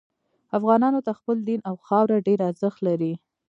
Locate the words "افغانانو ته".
0.57-1.11